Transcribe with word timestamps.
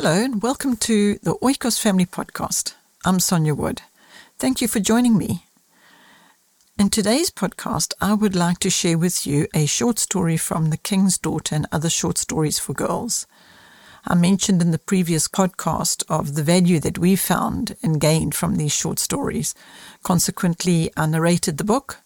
Hello 0.00 0.22
and 0.22 0.40
welcome 0.40 0.76
to 0.76 1.14
the 1.24 1.34
Oikos 1.42 1.76
Family 1.76 2.06
Podcast. 2.06 2.74
I'm 3.04 3.18
Sonja 3.18 3.56
Wood. 3.56 3.82
Thank 4.38 4.60
you 4.60 4.68
for 4.68 4.78
joining 4.78 5.18
me. 5.18 5.42
In 6.78 6.88
today's 6.88 7.32
podcast, 7.32 7.94
I 8.00 8.14
would 8.14 8.36
like 8.36 8.60
to 8.60 8.70
share 8.70 8.96
with 8.96 9.26
you 9.26 9.48
a 9.52 9.66
short 9.66 9.98
story 9.98 10.36
from 10.36 10.70
The 10.70 10.76
King's 10.76 11.18
Daughter 11.18 11.56
and 11.56 11.66
other 11.72 11.90
short 11.90 12.16
stories 12.16 12.60
for 12.60 12.74
girls. 12.74 13.26
I 14.06 14.14
mentioned 14.14 14.62
in 14.62 14.70
the 14.70 14.78
previous 14.78 15.26
podcast 15.26 16.04
of 16.08 16.36
the 16.36 16.44
value 16.44 16.78
that 16.78 16.98
we 16.98 17.16
found 17.16 17.74
and 17.82 18.00
gained 18.00 18.36
from 18.36 18.54
these 18.54 18.72
short 18.72 19.00
stories. 19.00 19.52
Consequently, 20.04 20.92
I 20.96 21.06
narrated 21.06 21.58
the 21.58 21.64
book, 21.64 21.96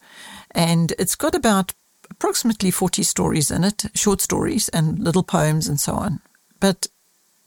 and 0.52 0.95
it's 0.99 1.15
got 1.15 1.35
about 1.35 1.74
approximately 2.11 2.71
40 2.71 3.02
stories 3.02 3.51
in 3.51 3.65
it, 3.65 3.85
short 3.93 4.23
stories 4.23 4.71
and 4.71 4.99
little 4.99 5.23
poems 5.23 5.69
and 5.69 5.79
so 5.79 5.93
on. 5.93 6.23
But 6.59 6.87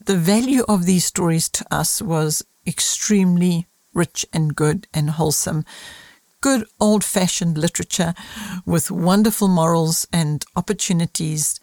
the 0.05 0.17
value 0.17 0.63
of 0.67 0.85
these 0.85 1.05
stories 1.05 1.49
to 1.49 1.65
us 1.71 2.01
was 2.01 2.45
extremely 2.67 3.67
rich 3.93 4.25
and 4.31 4.55
good 4.55 4.87
and 4.93 5.11
wholesome. 5.11 5.65
Good 6.41 6.67
old 6.79 7.03
fashioned 7.03 7.57
literature 7.57 8.13
with 8.65 8.91
wonderful 8.91 9.47
morals 9.47 10.07
and 10.13 10.45
opportunities 10.55 11.59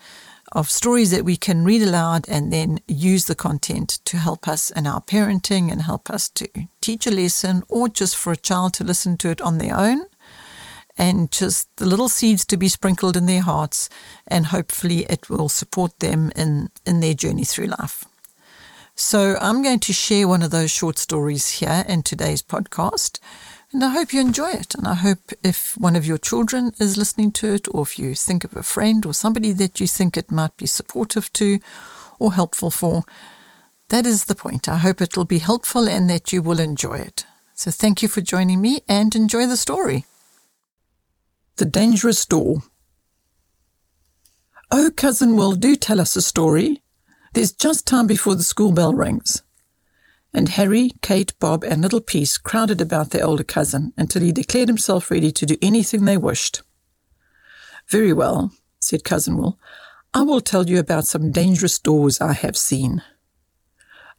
of 0.50 0.70
stories 0.70 1.12
that 1.12 1.24
we 1.24 1.36
can 1.36 1.64
read 1.64 1.82
aloud 1.82 2.28
and 2.28 2.52
then 2.52 2.80
use 2.88 3.26
the 3.26 3.34
content 3.34 4.00
to 4.04 4.18
help 4.18 4.48
us 4.48 4.70
in 4.70 4.86
our 4.86 5.00
parenting 5.00 5.70
and 5.70 5.82
help 5.82 6.10
us 6.10 6.28
to 6.30 6.48
teach 6.80 7.06
a 7.06 7.10
lesson 7.10 7.62
or 7.68 7.88
just 7.88 8.16
for 8.16 8.32
a 8.32 8.36
child 8.36 8.74
to 8.74 8.84
listen 8.84 9.16
to 9.16 9.30
it 9.30 9.40
on 9.40 9.58
their 9.58 9.76
own 9.76 10.04
and 10.98 11.30
just 11.30 11.74
the 11.76 11.86
little 11.86 12.08
seeds 12.08 12.44
to 12.44 12.56
be 12.56 12.68
sprinkled 12.68 13.16
in 13.16 13.26
their 13.26 13.40
hearts 13.40 13.88
and 14.26 14.46
hopefully 14.46 15.06
it 15.08 15.30
will 15.30 15.48
support 15.48 15.98
them 16.00 16.30
in, 16.36 16.68
in 16.84 17.00
their 17.00 17.14
journey 17.14 17.44
through 17.44 17.66
life. 17.66 18.04
So 19.04 19.36
I'm 19.40 19.62
going 19.64 19.80
to 19.80 19.92
share 19.92 20.28
one 20.28 20.42
of 20.42 20.52
those 20.52 20.70
short 20.70 20.96
stories 20.96 21.58
here 21.58 21.84
in 21.88 22.04
today's 22.04 22.40
podcast. 22.40 23.18
And 23.72 23.82
I 23.82 23.88
hope 23.88 24.12
you 24.12 24.20
enjoy 24.20 24.50
it. 24.50 24.76
And 24.76 24.86
I 24.86 24.94
hope 24.94 25.32
if 25.42 25.76
one 25.76 25.96
of 25.96 26.06
your 26.06 26.18
children 26.18 26.70
is 26.78 26.96
listening 26.96 27.32
to 27.32 27.52
it, 27.52 27.66
or 27.74 27.82
if 27.82 27.98
you 27.98 28.14
think 28.14 28.44
of 28.44 28.56
a 28.56 28.62
friend 28.62 29.04
or 29.04 29.12
somebody 29.12 29.50
that 29.54 29.80
you 29.80 29.88
think 29.88 30.16
it 30.16 30.30
might 30.30 30.56
be 30.56 30.66
supportive 30.66 31.32
to 31.32 31.58
or 32.20 32.34
helpful 32.34 32.70
for, 32.70 33.02
that 33.88 34.06
is 34.06 34.26
the 34.26 34.36
point. 34.36 34.68
I 34.68 34.78
hope 34.78 35.00
it 35.00 35.16
will 35.16 35.24
be 35.24 35.40
helpful 35.40 35.88
and 35.88 36.08
that 36.08 36.32
you 36.32 36.40
will 36.40 36.60
enjoy 36.60 36.98
it. 36.98 37.26
So 37.54 37.72
thank 37.72 38.02
you 38.02 38.08
for 38.08 38.20
joining 38.20 38.60
me 38.60 38.82
and 38.88 39.16
enjoy 39.16 39.48
the 39.48 39.56
story. 39.56 40.06
The 41.56 41.64
Dangerous 41.64 42.24
Door. 42.24 42.62
Oh, 44.70 44.92
Cousin 44.94 45.36
Will, 45.36 45.52
do 45.52 45.74
tell 45.74 46.00
us 46.00 46.14
a 46.14 46.22
story. 46.22 46.81
There's 47.34 47.52
just 47.52 47.86
time 47.86 48.06
before 48.06 48.34
the 48.34 48.42
school 48.42 48.72
bell 48.72 48.92
rings. 48.92 49.42
And 50.34 50.50
Harry, 50.50 50.92
Kate, 51.00 51.32
Bob, 51.38 51.64
and 51.64 51.80
Little 51.80 52.00
Peace 52.00 52.36
crowded 52.36 52.80
about 52.80 53.10
their 53.10 53.24
older 53.24 53.44
cousin 53.44 53.92
until 53.96 54.22
he 54.22 54.32
declared 54.32 54.68
himself 54.68 55.10
ready 55.10 55.32
to 55.32 55.46
do 55.46 55.56
anything 55.62 56.04
they 56.04 56.16
wished. 56.16 56.62
Very 57.88 58.12
well, 58.12 58.52
said 58.80 59.04
Cousin 59.04 59.36
Will. 59.36 59.58
I 60.14 60.22
will 60.22 60.40
tell 60.40 60.68
you 60.68 60.78
about 60.78 61.06
some 61.06 61.32
dangerous 61.32 61.78
doors 61.78 62.20
I 62.20 62.34
have 62.34 62.56
seen. 62.56 63.02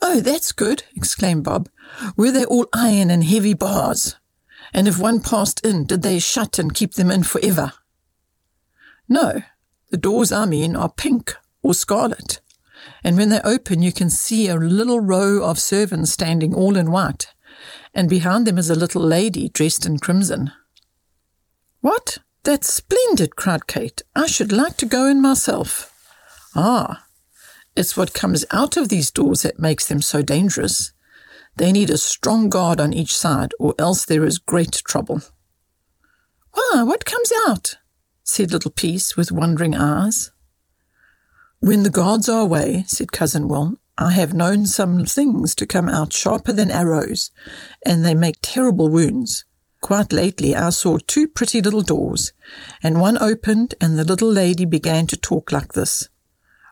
Oh, 0.02 0.20
that's 0.20 0.52
good, 0.52 0.84
exclaimed 0.96 1.44
Bob. 1.44 1.70
Were 2.18 2.32
they 2.32 2.46
all 2.46 2.68
iron 2.74 3.12
and 3.12 3.24
heavy 3.24 3.54
bars? 3.54 4.16
And 4.74 4.88
if 4.88 5.00
one 5.00 5.20
passed 5.20 5.64
in, 5.66 5.86
did 5.86 6.02
they 6.02 6.18
shut 6.18 6.58
and 6.58 6.74
keep 6.74 6.94
them 6.94 7.12
in 7.12 7.24
forever? 7.24 7.74
No, 9.08 9.44
the 9.92 9.98
doors 9.98 10.32
I 10.32 10.46
mean 10.46 10.76
are 10.76 10.90
pink 10.90 11.36
or 11.62 11.76
scarlet 11.76 12.42
and 13.04 13.18
when 13.18 13.30
they 13.30 13.42
open, 13.42 13.82
you 13.82 13.92
can 13.92 14.10
see 14.10 14.48
a 14.48 14.56
little 14.56 15.00
row 15.00 15.44
of 15.44 15.60
servants 15.60 16.12
standing 16.12 16.54
all 16.54 16.78
in 16.78 16.92
white, 16.92 17.28
and 17.94 18.10
behind 18.10 18.48
them 18.48 18.58
is 18.58 18.70
a 18.70 18.76
little 18.76 19.02
lady 19.02 19.50
dressed 19.50 19.86
in 19.86 20.00
crimson. 20.00 20.52
What? 21.82 22.20
That's 22.44 22.74
splendid, 22.74 23.36
cried 23.36 23.68
Kate. 23.68 24.02
I 24.16 24.28
should 24.28 24.52
like 24.52 24.78
to 24.78 24.86
go 24.86 25.08
in 25.08 25.22
myself. 25.22 25.92
Ah, 26.56 27.06
it's 27.76 27.98
what 27.98 28.14
comes 28.14 28.46
out 28.52 28.78
of 28.78 28.90
these 28.90 29.12
doors 29.12 29.42
that 29.42 29.60
makes 29.60 29.88
them 29.88 30.02
so 30.02 30.22
dangerous. 30.22 30.92
They 31.56 31.72
need 31.72 31.90
a 31.90 31.98
strong 31.98 32.50
guard 32.50 32.82
on 32.82 32.94
each 32.94 33.16
side, 33.16 33.54
or 33.60 33.74
else 33.80 34.06
there 34.06 34.26
is 34.26 34.38
great 34.40 34.82
trouble. 34.86 35.22
Why, 36.52 36.84
what 36.84 37.06
comes 37.06 37.32
out? 37.48 37.78
said 38.24 38.52
Little 38.52 38.72
Peace 38.72 39.18
with 39.18 39.32
wondering 39.32 39.76
eyes. 39.76 40.32
When 41.64 41.84
the 41.84 41.90
gods 41.90 42.28
are 42.28 42.42
away, 42.42 42.84
said 42.88 43.14
Cousin 43.14 43.48
Will, 43.48 43.78
I 43.98 44.12
have 44.12 44.34
known 44.34 44.66
some 44.66 45.06
things 45.06 45.56
to 45.56 45.66
come 45.66 45.88
out 45.88 46.12
sharper 46.12 46.52
than 46.52 46.70
arrows, 46.70 47.32
and 47.86 48.04
they 48.04 48.14
make 48.14 48.36
terrible 48.42 48.90
wounds. 48.90 49.46
Quite 49.80 50.12
lately 50.12 50.58
I 50.58 50.72
saw 50.72 50.98
two 50.98 51.26
pretty 51.26 51.62
little 51.62 51.82
doors, 51.82 52.34
and 52.84 53.00
one 53.00 53.18
opened, 53.18 53.76
and 53.80 53.98
the 53.98 54.04
little 54.04 54.30
lady 54.30 54.66
began 54.66 55.08
to 55.08 55.16
talk 55.16 55.54
like 55.54 55.72
this. 55.72 56.10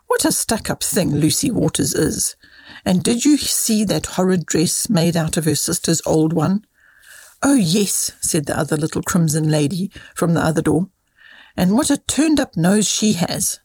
What 0.08 0.26
a 0.26 0.32
stuck-up 0.34 0.84
thing 0.84 1.16
Lucy 1.16 1.50
Waters 1.50 1.94
is! 1.94 2.36
And 2.84 3.02
did 3.02 3.24
you 3.24 3.38
see 3.38 3.86
that 3.86 4.18
horrid 4.18 4.46
dress 4.46 4.90
made 4.90 5.16
out 5.16 5.38
of 5.38 5.46
her 5.46 5.56
sister's 5.56 6.02
old 6.06 6.34
one? 6.34 6.66
Oh, 7.42 7.56
yes, 7.56 8.12
said 8.20 8.46
the 8.46 8.60
other 8.60 8.76
little 8.76 9.04
crimson 9.04 9.50
lady 9.50 9.90
from 10.16 10.34
the 10.34 10.42
other 10.42 10.62
door. 10.62 10.90
And 11.56 11.76
what 11.76 11.90
a 11.90 11.98
turned-up 11.98 12.58
nose 12.58 12.90
she 12.90 13.14
has! 13.14 13.62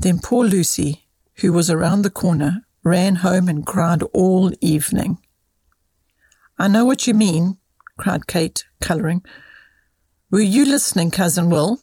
Then 0.00 0.18
poor 0.18 0.46
Lucy, 0.46 1.06
who 1.36 1.52
was 1.52 1.70
around 1.70 2.02
the 2.02 2.10
corner, 2.10 2.66
ran 2.82 3.16
home 3.16 3.48
and 3.48 3.66
cried 3.66 4.02
all 4.14 4.50
evening. 4.62 5.18
I 6.58 6.68
know 6.68 6.86
what 6.86 7.06
you 7.06 7.12
mean, 7.12 7.58
cried 7.98 8.26
Kate, 8.26 8.64
colouring. 8.80 9.22
Were 10.30 10.40
you 10.40 10.64
listening, 10.64 11.10
Cousin 11.10 11.50
Will? 11.50 11.82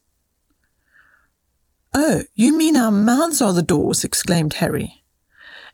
Oh, 1.94 2.24
you 2.34 2.58
mean 2.58 2.76
our 2.76 2.92
mouths 2.92 3.42
are 3.42 3.54
the 3.54 3.62
doors, 3.62 4.04
exclaimed 4.04 4.56
Harry. 4.56 5.04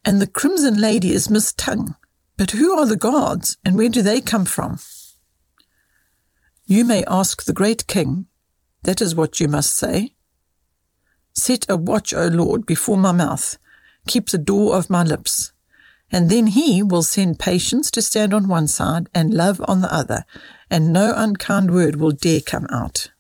And 0.04 0.22
the 0.22 0.28
Crimson 0.28 0.80
Lady 0.80 1.14
is 1.14 1.30
Miss 1.30 1.54
Tongue. 1.54 1.96
But 2.36 2.52
who 2.52 2.78
are 2.78 2.86
the 2.86 2.98
guards, 2.98 3.58
and 3.64 3.78
where 3.78 3.90
do 3.90 4.02
they 4.02 4.20
come 4.20 4.46
from? 4.46 4.80
You 6.66 6.84
may 6.84 7.06
ask 7.06 7.44
the 7.44 7.54
great 7.54 7.88
king. 7.88 8.26
That 8.84 9.02
is 9.02 9.16
what 9.16 9.40
you 9.40 9.48
must 9.48 9.78
say. 9.78 10.16
Set 11.34 11.66
a 11.70 11.78
watch, 11.78 12.14
O 12.14 12.28
Lord, 12.28 12.66
before 12.66 12.98
my 12.98 13.12
mouth. 13.12 13.58
Keep 14.08 14.30
the 14.30 14.38
door 14.38 14.76
of 14.76 14.90
my 14.90 15.04
lips. 15.04 15.52
And 16.12 16.30
then 16.30 16.48
he 16.48 16.84
will 16.84 17.04
send 17.04 17.40
patience 17.40 17.90
to 17.92 18.02
stand 18.02 18.34
on 18.34 18.48
one 18.48 18.68
side 18.68 19.08
and 19.16 19.34
love 19.34 19.60
on 19.68 19.82
the 19.82 19.92
other, 19.94 20.26
and 20.70 20.94
no 20.94 21.14
unkind 21.16 21.72
word 21.72 21.96
will 21.96 22.12
dare 22.12 22.42
come 22.42 22.68
out. 22.70 23.13